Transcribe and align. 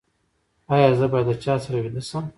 ایا 0.73 0.89
زه 0.99 1.05
باید 1.11 1.27
له 1.29 1.35
چا 1.43 1.55
سره 1.63 1.77
ویده 1.83 2.01
شم؟ 2.09 2.25